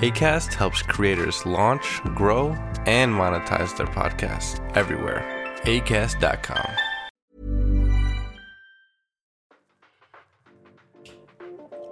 ACAST 0.00 0.54
helps 0.54 0.80
creators 0.80 1.44
launch, 1.44 2.00
grow, 2.14 2.56
and 2.86 3.12
monetize 3.12 3.76
their 3.76 3.86
podcasts 3.86 4.58
everywhere. 4.74 5.22
ACAST.com. 5.64 6.64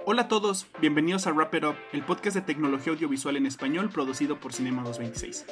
Hola 0.06 0.22
a 0.22 0.28
todos, 0.28 0.66
bienvenidos 0.80 1.26
a 1.26 1.32
Wrap 1.32 1.54
It 1.54 1.64
Up, 1.64 1.74
el 1.92 2.02
podcast 2.02 2.36
de 2.36 2.40
tecnología 2.40 2.94
audiovisual 2.94 3.36
en 3.36 3.44
español 3.44 3.90
producido 3.90 4.40
por 4.40 4.54
Cinema 4.54 4.82
226. 4.84 5.44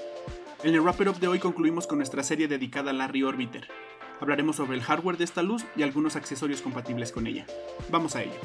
En 0.64 0.74
el 0.74 0.80
Wrap 0.80 0.98
It 1.02 1.08
Up 1.08 1.20
de 1.20 1.28
hoy 1.28 1.38
concluimos 1.38 1.86
con 1.86 1.98
nuestra 1.98 2.22
serie 2.22 2.48
dedicada 2.48 2.92
a 2.92 2.94
Larry 2.94 3.22
Orbiter. 3.22 3.68
Hablaremos 4.18 4.56
sobre 4.56 4.78
el 4.78 4.82
hardware 4.82 5.18
de 5.18 5.24
esta 5.24 5.42
luz 5.42 5.66
y 5.76 5.82
algunos 5.82 6.16
accesorios 6.16 6.62
compatibles 6.62 7.12
con 7.12 7.26
ella. 7.26 7.44
Vamos 7.90 8.16
a 8.16 8.22
ello. 8.22 8.40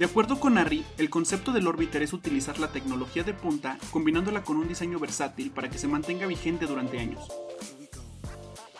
De 0.00 0.06
acuerdo 0.06 0.40
con 0.40 0.56
Harry, 0.56 0.82
el 0.96 1.10
concepto 1.10 1.52
del 1.52 1.66
Orbiter 1.66 2.02
es 2.02 2.14
utilizar 2.14 2.58
la 2.58 2.72
tecnología 2.72 3.22
de 3.22 3.34
punta 3.34 3.76
combinándola 3.90 4.42
con 4.42 4.56
un 4.56 4.66
diseño 4.66 4.98
versátil 4.98 5.50
para 5.50 5.68
que 5.68 5.76
se 5.76 5.88
mantenga 5.88 6.26
vigente 6.26 6.64
durante 6.64 6.98
años. 6.98 7.28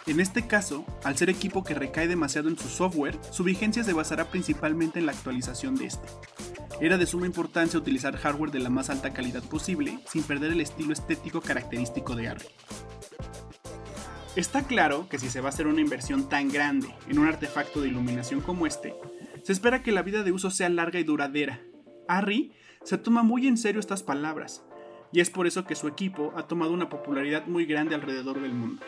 En 0.06 0.18
este 0.18 0.46
caso, 0.46 0.86
al 1.04 1.18
ser 1.18 1.28
equipo 1.28 1.62
que 1.62 1.74
recae 1.74 2.08
demasiado 2.08 2.48
en 2.48 2.58
su 2.58 2.68
software, 2.68 3.18
su 3.32 3.44
vigencia 3.44 3.84
se 3.84 3.92
basará 3.92 4.30
principalmente 4.30 4.98
en 4.98 5.04
la 5.04 5.12
actualización 5.12 5.74
de 5.74 5.88
este. 5.88 6.08
Era 6.80 6.96
de 6.96 7.04
suma 7.04 7.26
importancia 7.26 7.78
utilizar 7.78 8.16
hardware 8.16 8.50
de 8.50 8.60
la 8.60 8.70
más 8.70 8.88
alta 8.88 9.12
calidad 9.12 9.42
posible 9.42 9.98
sin 10.10 10.22
perder 10.22 10.52
el 10.52 10.62
estilo 10.62 10.94
estético 10.94 11.42
característico 11.42 12.16
de 12.16 12.28
Harry. 12.28 12.46
Está 14.36 14.62
claro 14.62 15.06
que 15.10 15.18
si 15.18 15.28
se 15.28 15.42
va 15.42 15.50
a 15.50 15.52
hacer 15.52 15.66
una 15.66 15.82
inversión 15.82 16.30
tan 16.30 16.48
grande 16.48 16.88
en 17.08 17.18
un 17.18 17.28
artefacto 17.28 17.82
de 17.82 17.88
iluminación 17.88 18.40
como 18.40 18.66
este, 18.66 18.94
se 19.42 19.52
espera 19.52 19.82
que 19.82 19.92
la 19.92 20.02
vida 20.02 20.22
de 20.22 20.32
uso 20.32 20.50
sea 20.50 20.68
larga 20.68 20.98
y 21.00 21.04
duradera. 21.04 21.60
Harry 22.08 22.52
se 22.84 22.98
toma 22.98 23.22
muy 23.22 23.46
en 23.46 23.56
serio 23.56 23.80
estas 23.80 24.02
palabras, 24.02 24.64
y 25.12 25.20
es 25.20 25.30
por 25.30 25.46
eso 25.46 25.64
que 25.64 25.74
su 25.74 25.88
equipo 25.88 26.32
ha 26.36 26.46
tomado 26.46 26.72
una 26.72 26.88
popularidad 26.88 27.46
muy 27.46 27.66
grande 27.66 27.94
alrededor 27.94 28.40
del 28.40 28.52
mundo. 28.54 28.82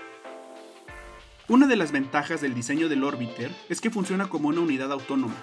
Una 1.49 1.67
de 1.67 1.77
las 1.77 1.93
ventajas 1.93 2.41
del 2.41 2.55
diseño 2.55 2.89
del 2.89 3.05
Orbiter 3.05 3.51
es 3.69 3.81
que 3.81 3.91
funciona 3.91 4.29
como 4.29 4.49
una 4.49 4.61
unidad 4.61 4.93
autónoma. 4.93 5.35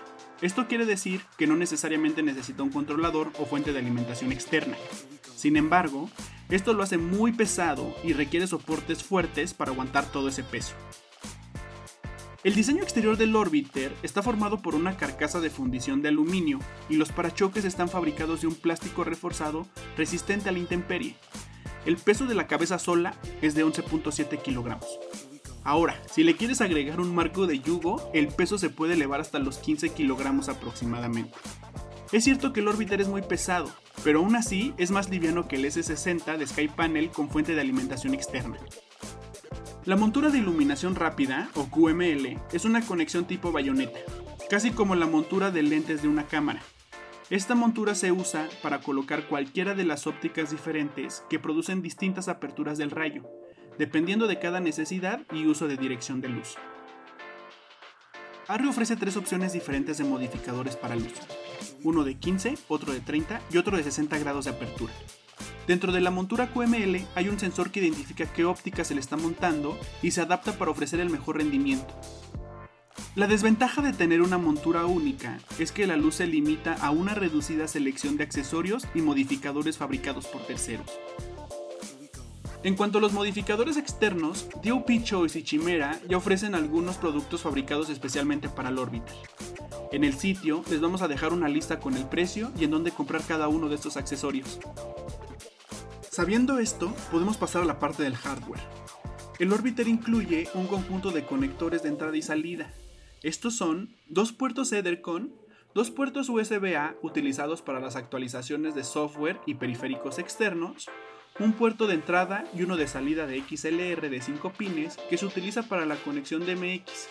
Esto 0.42 0.68
quiere 0.68 0.86
decir 0.86 1.22
que 1.38 1.46
no 1.46 1.58
necesariamente 1.58 2.24
necesita 2.24 2.64
un 2.64 2.72
controlador 2.72 3.32
o 3.38 3.46
fuente 3.46 3.74
de 3.74 3.80
alimentación 3.80 4.32
externa. 4.32 4.78
Sin 5.36 5.58
embargo, 5.58 6.10
esto 6.50 6.74
lo 6.74 6.84
hace 6.84 6.98
muy 6.98 7.34
pesado 7.34 7.94
y 8.04 8.14
requiere 8.14 8.48
soportes 8.48 9.04
fuertes 9.04 9.54
para 9.54 9.72
aguantar 9.72 10.06
todo 10.06 10.30
ese 10.30 10.44
peso. 10.44 10.74
El 12.42 12.56
diseño 12.56 12.84
exterior 12.84 13.18
del 13.18 13.36
Orbiter 13.36 13.94
está 14.02 14.24
formado 14.24 14.62
por 14.62 14.74
una 14.74 14.96
carcasa 14.96 15.42
de 15.42 15.50
fundición 15.50 16.02
de 16.02 16.08
aluminio 16.08 16.60
y 16.88 16.96
los 16.96 17.12
parachoques 17.12 17.66
están 17.66 17.90
fabricados 17.90 18.40
de 18.40 18.48
un 18.48 18.56
plástico 18.56 19.04
reforzado 19.04 19.68
resistente 19.98 20.48
a 20.48 20.54
la 20.54 20.60
intemperie. 20.60 21.18
El 21.86 21.98
peso 21.98 22.28
de 22.28 22.36
la 22.36 22.48
cabeza 22.48 22.80
sola 22.80 23.14
es 23.42 23.56
de 23.56 23.66
11.7 23.66 24.42
kilogramos. 24.42 24.88
Ahora, 25.66 26.02
si 26.10 26.24
le 26.24 26.38
quieres 26.38 26.62
agregar 26.62 27.02
un 27.02 27.14
marco 27.14 27.46
de 27.46 27.60
yugo, 27.60 28.10
el 28.14 28.30
peso 28.30 28.58
se 28.58 28.70
puede 28.70 28.94
elevar 28.94 29.20
hasta 29.20 29.40
los 29.40 29.58
15 29.58 29.90
kilogramos 29.90 30.48
aproximadamente. 30.48 31.36
Es 32.14 32.24
cierto 32.24 32.54
que 32.54 32.62
el 32.62 32.70
Orbiter 32.70 33.02
es 33.02 33.10
muy 33.10 33.22
pesado, 33.22 33.70
pero 34.06 34.20
aún 34.20 34.38
así 34.38 34.74
es 34.78 34.92
más 34.92 35.10
liviano 35.10 35.50
que 35.50 35.58
el 35.58 35.66
S60 35.66 36.38
de 36.38 36.48
Skypanel 36.48 37.10
con 37.10 37.30
fuente 37.30 37.54
de 37.54 37.62
alimentación 37.62 38.14
externa. 38.14 38.58
La 39.90 39.96
montura 39.96 40.30
de 40.30 40.38
iluminación 40.38 40.94
rápida, 40.94 41.50
o 41.56 41.66
QML, 41.66 42.40
es 42.54 42.64
una 42.64 42.86
conexión 42.86 43.26
tipo 43.26 43.52
bayoneta, 43.52 43.98
casi 44.48 44.70
como 44.70 44.94
la 44.94 45.08
montura 45.08 45.50
de 45.50 45.64
lentes 45.64 46.04
de 46.04 46.08
una 46.08 46.28
cámara. 46.28 46.62
Esta 47.32 47.56
montura 47.56 47.96
se 47.96 48.12
usa 48.12 48.48
para 48.62 48.82
colocar 48.82 49.28
cualquiera 49.28 49.74
de 49.74 49.86
las 49.86 50.06
ópticas 50.06 50.52
diferentes 50.52 51.24
que 51.28 51.40
producen 51.40 51.82
distintas 51.82 52.28
aperturas 52.28 52.78
del 52.78 52.92
rayo, 52.92 53.24
dependiendo 53.80 54.28
de 54.28 54.38
cada 54.38 54.60
necesidad 54.60 55.22
y 55.34 55.48
uso 55.48 55.68
de 55.68 55.78
dirección 55.78 56.22
de 56.22 56.30
luz. 56.30 56.56
Arri 58.48 58.68
ofrece 58.68 58.96
tres 58.96 59.18
opciones 59.18 59.54
diferentes 59.54 59.98
de 59.98 60.04
modificadores 60.04 60.76
para 60.76 60.98
luz, 60.98 61.16
uno 61.84 62.04
de 62.04 62.14
15, 62.14 62.60
otro 62.68 62.94
de 62.94 63.00
30 63.00 63.42
y 63.52 63.58
otro 63.58 63.76
de 63.76 63.82
60 63.82 64.20
grados 64.20 64.46
de 64.46 64.52
apertura. 64.52 64.94
Dentro 65.70 65.92
de 65.92 66.02
la 66.02 66.10
montura 66.10 66.52
QML 66.52 67.06
hay 67.14 67.30
un 67.30 67.38
sensor 67.38 67.70
que 67.70 67.80
identifica 67.80 68.26
qué 68.26 68.44
óptica 68.44 68.84
se 68.84 68.96
le 68.96 69.02
está 69.02 69.18
montando 69.18 69.78
y 70.02 70.10
se 70.10 70.22
adapta 70.22 70.54
para 70.54 70.72
ofrecer 70.72 71.00
el 71.00 71.12
mejor 71.12 71.38
rendimiento. 71.38 71.94
La 73.14 73.28
desventaja 73.28 73.84
de 73.84 73.94
tener 73.94 74.24
una 74.24 74.40
montura 74.40 74.88
única 74.88 75.38
es 75.60 75.72
que 75.72 75.86
la 75.86 75.96
luz 75.96 76.16
se 76.16 76.26
limita 76.26 76.74
a 76.74 76.90
una 76.90 77.14
reducida 77.14 77.68
selección 77.68 78.18
de 78.18 78.24
accesorios 78.24 78.88
y 78.96 79.02
modificadores 79.02 79.78
fabricados 79.78 80.26
por 80.26 80.42
terceros. 80.42 80.88
En 82.64 82.76
cuanto 82.76 82.98
a 82.98 83.02
los 83.02 83.14
modificadores 83.14 83.78
externos, 83.78 84.48
DOP 84.64 84.90
Choice 85.04 85.38
y 85.38 85.44
Chimera 85.44 86.02
ya 86.10 86.18
ofrecen 86.18 86.56
algunos 86.56 86.98
productos 86.98 87.44
fabricados 87.44 87.92
especialmente 87.92 88.50
para 88.50 88.70
el 88.70 88.80
Orbiter. 88.80 89.14
En 89.92 90.04
el 90.04 90.16
sitio 90.16 90.64
les 90.72 90.82
vamos 90.82 91.04
a 91.04 91.08
dejar 91.08 91.32
una 91.32 91.48
lista 91.48 91.80
con 91.80 91.96
el 91.96 92.06
precio 92.06 92.52
y 92.60 92.64
en 92.64 92.72
dónde 92.72 92.90
comprar 92.90 93.22
cada 93.22 93.48
uno 93.48 93.70
de 93.70 93.76
estos 93.76 93.98
accesorios. 93.98 94.60
Sabiendo 96.12 96.58
esto, 96.58 96.92
podemos 97.12 97.38
pasar 97.38 97.62
a 97.62 97.66
la 97.66 97.78
parte 97.78 98.02
del 98.02 98.16
hardware. 98.16 98.62
El 99.38 99.54
Orbiter 99.54 99.88
incluye 99.88 100.50
un 100.56 100.66
conjunto 100.66 101.12
de 101.12 101.24
conectores 101.24 101.84
de 101.84 101.90
entrada 101.90 102.18
y 102.18 102.24
salida. 102.24 102.74
Estos 103.22 103.56
son 103.56 103.96
dos 104.08 104.32
puertos 104.32 104.72
Ethercon, 104.72 105.32
dos 105.76 105.92
puertos 105.92 106.28
USB-A 106.28 106.96
utilizados 107.04 107.62
para 107.62 107.80
las 107.80 107.96
actualizaciones 107.96 108.74
de 108.74 108.84
software 108.84 109.40
y 109.46 109.54
periféricos 109.54 110.18
externos, 110.18 110.90
un 111.38 111.54
puerto 111.54 111.86
de 111.86 111.94
entrada 111.94 112.44
y 112.56 112.64
uno 112.64 112.76
de 112.76 112.88
salida 112.88 113.28
de 113.28 113.44
XLR 113.44 114.10
de 114.10 114.22
5 114.22 114.52
pines 114.54 114.98
que 115.12 115.18
se 115.18 115.28
utiliza 115.28 115.62
para 115.62 115.86
la 115.86 115.96
conexión 115.98 116.44
de 116.44 116.56
MX, 116.56 117.08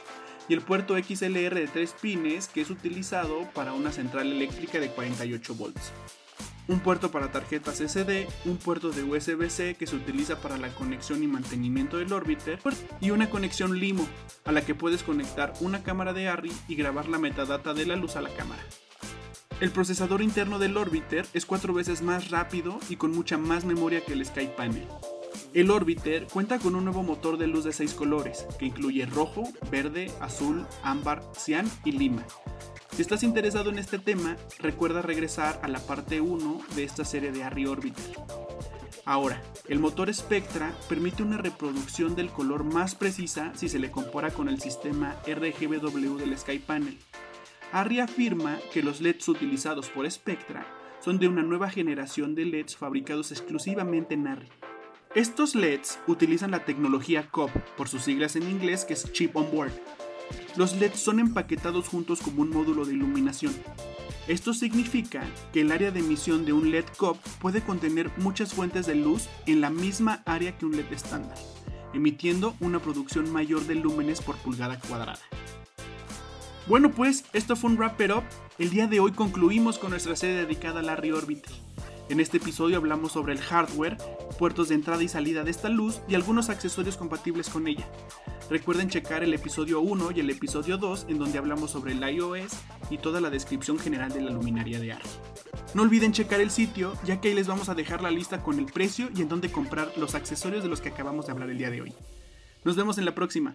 y 0.49 0.55
el 0.55 0.61
puerto 0.61 0.97
XLR 0.99 1.55
de 1.55 1.69
3 1.73 1.95
pines 2.01 2.49
que 2.49 2.63
es 2.63 2.71
utilizado 2.71 3.49
para 3.55 3.75
una 3.75 3.93
central 3.93 4.33
eléctrica 4.33 4.81
de 4.81 4.91
48 4.91 5.55
volts. 5.55 5.93
Un 6.69 6.81
puerto 6.81 7.11
para 7.11 7.33
tarjetas 7.33 7.79
SD, 7.79 8.29
un 8.45 8.59
puerto 8.59 8.91
de 8.91 9.03
USB-C 9.03 9.77
que 9.77 9.87
se 9.87 9.97
utiliza 9.97 10.41
para 10.43 10.59
la 10.59 10.69
conexión 10.69 11.23
y 11.23 11.27
mantenimiento 11.27 11.97
del 11.97 12.13
Orbiter 12.13 12.59
y 13.01 13.11
una 13.11 13.31
conexión 13.31 13.79
LIMO 13.79 14.07
a 14.45 14.53
la 14.53 14.61
que 14.61 14.75
puedes 14.75 15.03
conectar 15.03 15.55
una 15.61 15.83
cámara 15.83 16.13
de 16.13 16.29
ARRI 16.29 16.53
y 16.69 16.77
grabar 16.77 17.09
la 17.09 17.19
metadata 17.19 17.73
de 17.73 17.87
la 17.87 17.97
luz 17.97 18.17
a 18.17 18.21
la 18.21 18.29
cámara. 18.29 18.63
El 19.61 19.71
procesador 19.71 20.21
interno 20.21 20.59
del 20.59 20.77
Orbiter 20.77 21.27
es 21.33 21.47
cuatro 21.47 21.73
veces 21.73 22.03
más 22.03 22.31
rápido 22.31 22.79
y 22.91 22.97
con 22.97 23.13
mucha 23.13 23.39
más 23.39 23.65
memoria 23.65 24.03
que 24.03 24.13
el 24.13 24.25
Skypanel. 24.25 24.87
El 25.55 25.71
Orbiter 25.71 26.27
cuenta 26.27 26.59
con 26.59 26.75
un 26.75 26.85
nuevo 26.85 27.03
motor 27.03 27.39
de 27.39 27.47
luz 27.47 27.65
de 27.65 27.73
6 27.73 27.95
colores, 27.95 28.47
que 28.59 28.67
incluye 28.67 29.07
rojo, 29.07 29.45
verde, 29.71 30.13
azul, 30.21 30.67
ámbar, 30.83 31.23
cian 31.35 31.67
y 31.87 31.93
lima. 31.93 32.27
Si 32.99 33.03
estás 33.03 33.23
interesado 33.23 33.71
en 33.71 33.79
este 33.79 34.01
tema, 34.01 34.37
recuerda 34.59 35.03
regresar 35.03 35.61
a 35.63 35.69
la 35.69 35.79
parte 35.79 36.21
1 36.21 36.63
de 36.75 36.83
esta 36.83 37.05
serie 37.05 37.31
de 37.31 37.45
Harry 37.45 37.65
Orbiter. 37.65 38.05
Ahora, 39.05 39.41
el 39.69 39.79
motor 39.79 40.13
Spectra 40.13 40.75
permite 40.89 41.23
una 41.23 41.39
reproducción 41.39 42.17
del 42.17 42.31
color 42.31 42.65
más 42.65 42.97
precisa 42.97 43.53
si 43.55 43.69
se 43.69 43.79
le 43.79 43.93
compara 43.93 44.33
con 44.33 44.49
el 44.49 44.61
sistema 44.61 45.15
RGBW 45.29 46.17
del 46.17 46.37
Skypanel. 46.37 46.99
Harry 47.71 48.01
afirma 48.01 48.59
que 48.73 48.83
los 48.83 49.01
LEDs 49.01 49.29
utilizados 49.29 49.91
por 49.91 50.11
Spectra 50.11 50.67
son 50.99 51.21
de 51.21 51.29
una 51.29 51.45
nueva 51.45 51.71
generación 51.71 52.35
de 52.35 52.47
LEDs 52.47 52.77
fabricados 52.77 53.31
exclusivamente 53.31 54.15
en 54.15 54.27
Harry. 54.27 54.49
Estos 55.15 55.55
LEDs 55.55 56.01
utilizan 56.09 56.51
la 56.51 56.65
tecnología 56.65 57.31
COB, 57.31 57.53
por 57.77 57.89
sus 57.89 58.03
siglas 58.03 58.35
en 58.35 58.51
inglés 58.51 58.85
que 58.85 58.95
es 58.95 59.13
Chip 59.13 59.37
on 59.37 59.49
Board. 59.53 59.71
Los 60.57 60.75
LEDs 60.77 61.01
son 61.01 61.21
empaquetados 61.21 61.89
juntos 61.89 62.21
como 62.21 62.43
un 62.43 62.51
módulo 62.51 62.85
de 62.85 62.95
iluminación. 62.95 63.55
Esto 64.27 64.53
significa 64.53 65.25
que 65.53 65.63
el 65.63 65.73
área 65.73 65.91
de 65.91 66.01
emisión 66.01 66.45
de 66.45 66.53
un 66.53 66.71
LED 66.71 66.85
COP 66.97 67.19
puede 67.41 67.63
contener 67.63 68.11
muchas 68.19 68.53
fuentes 68.53 68.87
de 68.87 68.95
luz 68.95 69.29
en 69.47 69.61
la 69.61 69.71
misma 69.71 70.23
área 70.27 70.57
que 70.57 70.67
un 70.67 70.77
LED 70.77 70.93
estándar, 70.93 71.39
emitiendo 71.95 72.55
una 72.61 72.79
producción 72.79 73.33
mayor 73.33 73.63
de 73.67 73.77
lúmenes 73.77 74.21
por 74.21 74.37
pulgada 74.37 74.79
cuadrada. 74.79 75.19
Bueno 76.67 76.91
pues, 76.91 77.25
esto 77.33 77.57
fue 77.57 77.71
un 77.71 77.79
Wrap 77.79 78.01
It 78.03 78.11
Up. 78.11 78.25
El 78.59 78.69
día 78.69 78.87
de 78.87 79.01
hoy 79.01 79.13
concluimos 79.13 79.79
con 79.79 79.91
nuestra 79.91 80.15
serie 80.15 80.37
dedicada 80.37 80.81
a 80.81 80.83
Larry 80.83 81.13
Orbiter. 81.13 81.68
En 82.09 82.21
este 82.21 82.39
episodio 82.39 82.79
hablamos 82.79 83.13
sobre 83.13 83.35
el 83.35 83.41
hardware, 83.41 83.99
puertos 84.39 84.71
de 84.71 84.75
entrada 84.75 85.03
y 85.03 85.09
salida 85.09 85.45
de 85.45 85.51
esta 85.51 85.69
luz 85.69 86.01
y 86.09 86.15
algunos 86.15 86.49
accesorios 86.49 86.97
compatibles 86.97 87.51
con 87.51 87.67
ella. 87.67 87.87
Recuerden 88.49 88.89
checar 88.89 89.23
el 89.23 89.35
episodio 89.35 89.83
1 89.83 90.13
y 90.13 90.21
el 90.21 90.31
episodio 90.31 90.79
2 90.79 91.07
en 91.11 91.19
donde 91.19 91.37
hablamos 91.37 91.71
sobre 91.71 91.93
el 91.93 92.03
iOS 92.03 92.53
y 92.89 92.97
toda 92.97 93.21
la 93.21 93.29
descripción 93.29 93.79
general 93.79 94.11
de 94.11 94.23
la 94.23 94.31
luminaria 94.31 94.81
de 94.81 94.93
ARRI. 94.95 95.09
No 95.75 95.83
olviden 95.83 96.13
checar 96.13 96.41
el 96.41 96.51
sitio, 96.51 96.95
ya 97.05 97.21
que 97.21 97.29
ahí 97.29 97.35
les 97.35 97.47
vamos 97.47 97.69
a 97.69 97.75
dejar 97.75 98.01
la 98.01 98.11
lista 98.11 98.43
con 98.43 98.59
el 98.59 98.65
precio 98.65 99.11
y 99.15 99.21
en 99.21 99.29
dónde 99.29 99.53
comprar 99.53 99.93
los 99.99 100.15
accesorios 100.15 100.63
de 100.63 100.71
los 100.71 100.81
que 100.81 100.89
acabamos 100.89 101.27
de 101.27 101.33
hablar 101.33 101.51
el 101.51 101.59
día 101.59 101.71
de 101.71 101.83
hoy. 101.83 101.95
Nos 102.65 102.75
vemos 102.75 102.97
en 102.97 103.05
la 103.05 103.15
próxima. 103.15 103.55